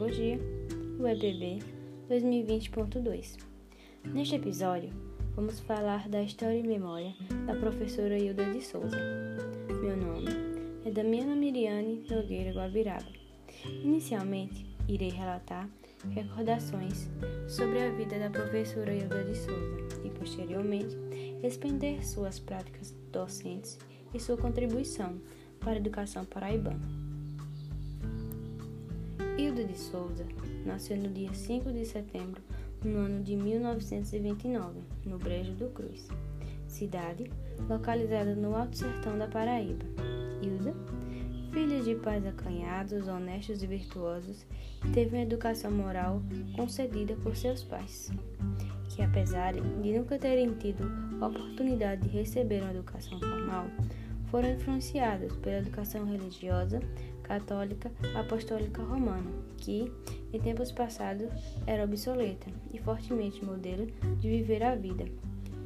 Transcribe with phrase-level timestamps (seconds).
[0.00, 0.38] Pedagogia,
[0.98, 1.58] o EPB
[2.08, 3.38] 2020.2.
[4.04, 4.90] Neste episódio,
[5.34, 7.14] vamos falar da história e memória
[7.46, 8.96] da professora Hilda de Souza.
[9.82, 10.28] Meu nome
[10.84, 13.06] é Damiana Miriane Nogueira Guabiraba.
[13.82, 15.68] Inicialmente, irei relatar
[16.10, 17.08] recordações
[17.48, 20.96] sobre a vida da professora Hilda de Souza e, posteriormente,
[21.42, 23.78] expender suas práticas docentes
[24.12, 25.20] e sua contribuição
[25.60, 27.09] para a educação paraibana.
[29.40, 30.26] Hilda de Souza
[30.66, 32.42] nasceu no dia 5 de setembro
[32.84, 36.08] no ano de 1929, no Brejo do Cruz,
[36.68, 37.24] cidade
[37.66, 39.86] localizada no Alto Sertão da Paraíba.
[40.42, 40.74] Hilda,
[41.54, 44.44] filha de pais acanhados, honestos e virtuosos,
[44.92, 46.22] teve uma educação moral
[46.54, 48.12] concedida por seus pais,
[48.90, 50.84] que apesar de nunca terem tido
[51.16, 53.68] oportunidade de receber uma educação formal,
[54.30, 56.80] foram influenciados pela educação religiosa
[57.22, 59.92] católica apostólica romana, que,
[60.32, 61.28] em tempos passados,
[61.66, 63.86] era obsoleta e fortemente modelo
[64.18, 65.04] de viver a vida,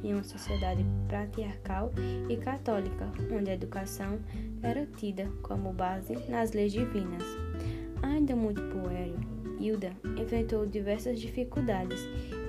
[0.03, 1.91] em uma sociedade patriarcal
[2.29, 4.19] e católica, onde a educação
[4.61, 7.23] era tida como base nas leis divinas.
[8.03, 9.17] Ainda muito puéril,
[9.59, 11.99] Hilda enfrentou diversas dificuldades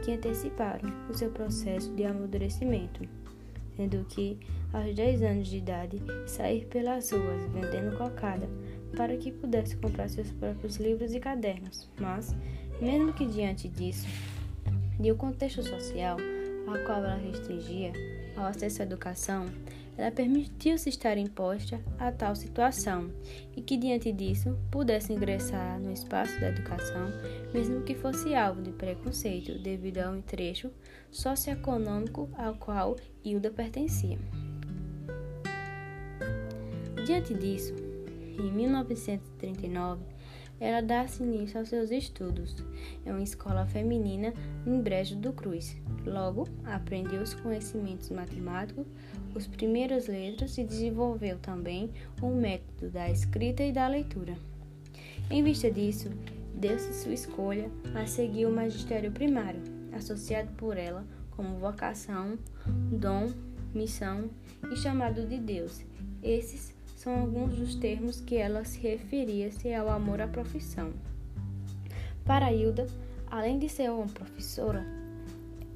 [0.04, 3.08] que anteciparam o seu processo de amadurecimento
[3.76, 4.38] sendo que,
[4.72, 8.48] aos 10 anos de idade, sair pelas ruas vendendo cocada
[8.96, 11.88] para que pudesse comprar seus próprios livros e cadernos.
[12.00, 12.34] Mas,
[12.80, 14.06] mesmo que diante disso,
[14.98, 16.16] de um contexto social
[16.66, 17.92] ao qual ela restringia
[18.36, 19.46] ao acesso à educação,
[19.96, 23.10] ela permitiu-se estar imposta a tal situação
[23.56, 27.10] e que, diante disso, pudesse ingressar no espaço da educação,
[27.52, 30.70] mesmo que fosse alvo de preconceito devido a um trecho
[31.10, 34.18] socioeconômico ao qual Hilda pertencia.
[37.06, 37.74] Diante disso,
[38.38, 40.15] em 1939,
[40.58, 42.56] ela dá-se início aos seus estudos
[43.04, 44.32] em uma escola feminina
[44.66, 45.76] em Brejo do Cruz.
[46.04, 48.86] Logo, aprendeu os conhecimentos matemáticos,
[49.34, 51.90] os primeiras letras e desenvolveu também
[52.22, 54.34] o método da escrita e da leitura.
[55.30, 56.08] Em vista disso,
[56.54, 59.60] deu-se sua escolha a seguir o magistério primário,
[59.92, 62.38] associado por ela como vocação,
[62.90, 63.30] dom,
[63.74, 64.30] missão
[64.72, 65.84] e chamado de Deus.
[66.22, 66.75] Esses
[67.06, 70.92] são alguns dos termos que ela se referia-se ao amor à profissão.
[72.24, 72.88] Para Hilda,
[73.30, 74.84] além de ser uma professora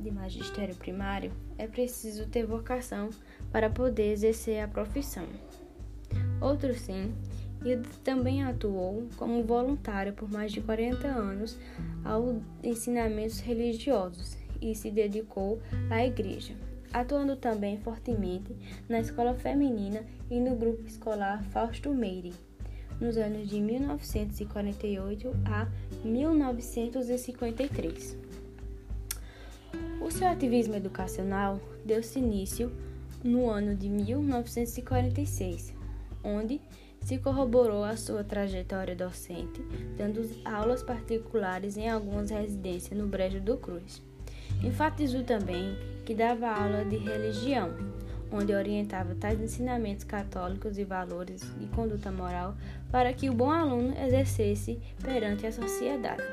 [0.01, 3.11] de magistério primário, é preciso ter vocação
[3.53, 5.25] para poder exercer a profissão.
[6.41, 7.15] Outro sim,
[7.65, 11.57] Hilda também atuou como voluntária por mais de 40 anos
[12.05, 16.57] aos ensinamentos religiosos e se dedicou à igreja
[16.93, 18.55] atuando também fortemente
[18.89, 22.35] na escola feminina e no grupo escolar Fausto Meire,
[23.01, 25.69] nos anos de 1948 a
[26.05, 28.19] 1953.
[30.01, 32.73] O seu ativismo educacional deu-se início
[33.23, 35.73] no ano de 1946,
[36.25, 36.61] onde
[37.03, 39.63] se corroborou a sua trajetória docente,
[39.97, 44.03] dando aulas particulares em algumas residências no Brejo do Cruz.
[44.63, 45.77] Enfatizou também
[46.11, 47.71] que dava aula de religião,
[48.33, 52.57] onde orientava tais ensinamentos católicos e valores de conduta moral
[52.91, 56.25] para que o bom aluno exercesse perante a sociedade.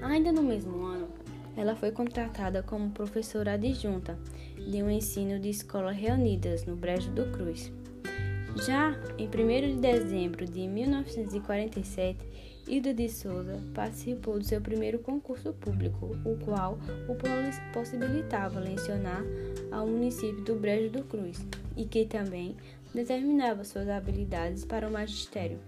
[0.00, 1.08] Ainda no mesmo ano,
[1.56, 4.16] ela foi contratada como professora adjunta
[4.54, 7.72] de um ensino de escola reunidas no Brejo do Cruz.
[8.64, 12.24] Já em 1 de dezembro de 1947,
[12.68, 16.78] Hilda de Souza participou do seu primeiro concurso público, o qual
[17.08, 17.14] o
[17.72, 19.22] possibilitava lecionar
[19.70, 21.46] ao município do Brejo do Cruz
[21.76, 22.56] e que também
[22.92, 25.60] determinava suas habilidades para o magistério.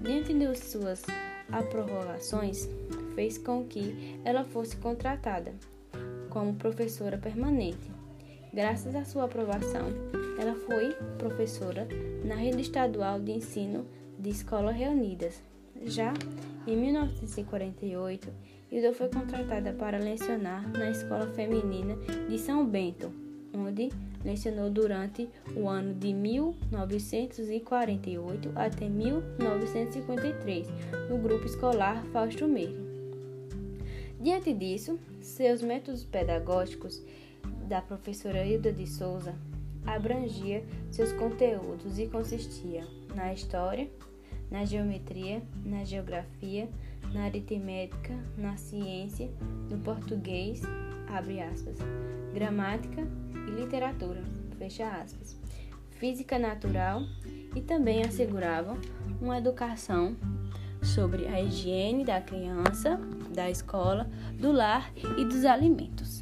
[0.00, 1.02] Diante de suas
[1.48, 2.68] aprovações,
[3.14, 5.54] fez com que ela fosse contratada
[6.28, 7.88] como professora permanente.
[8.52, 9.86] Graças à sua aprovação,
[10.40, 11.86] ela foi professora
[12.24, 13.86] na rede estadual de ensino
[14.18, 15.40] de Escolas Reunidas,
[15.86, 16.12] já
[16.66, 18.28] em 1948,
[18.70, 21.96] Hilda foi contratada para lecionar na Escola Feminina
[22.28, 23.12] de São Bento,
[23.54, 23.90] onde
[24.24, 30.68] lecionou durante o ano de 1948 até 1953,
[31.10, 32.80] no grupo escolar Fausto Meire.
[34.20, 37.02] Diante disso, seus métodos pedagógicos
[37.68, 39.34] da professora Hilda de Souza
[39.84, 43.88] abrangia seus conteúdos e consistia na história,
[44.52, 46.68] na geometria, na geografia,
[47.14, 49.30] na aritmética, na ciência,
[49.70, 50.60] no português,
[51.08, 51.78] abre aspas,
[52.34, 53.00] gramática
[53.48, 54.22] e literatura,
[54.58, 55.40] fecha aspas,
[55.92, 57.00] física natural
[57.56, 58.76] e também asseguravam
[59.22, 60.14] uma educação
[60.82, 63.00] sobre a higiene da criança,
[63.34, 64.06] da escola,
[64.38, 66.20] do lar e dos alimentos.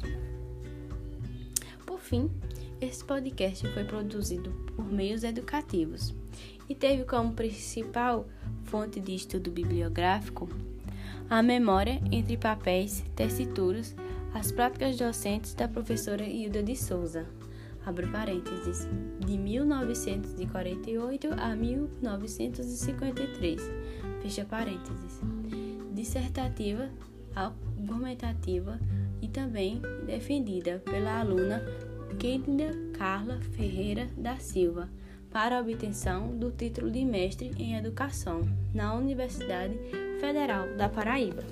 [1.85, 2.31] Por fim,
[2.79, 6.15] esse podcast foi produzido por meios educativos
[6.71, 8.25] e teve como principal
[8.63, 10.47] fonte de estudo bibliográfico
[11.29, 13.93] a memória entre papéis, tessituras,
[14.33, 17.27] as práticas docentes da professora Hilda de Souza,
[17.85, 18.87] abre parênteses,
[19.19, 23.61] de 1948 a 1953,
[24.21, 25.19] fecha parênteses,
[25.93, 26.89] dissertativa,
[27.35, 28.79] argumentativa
[29.21, 31.61] e também defendida pela aluna
[32.17, 34.87] Kênida Carla Ferreira da Silva
[35.31, 38.41] para a obtenção do título de mestre em educação
[38.73, 39.77] na Universidade
[40.19, 41.43] Federal da Paraíba.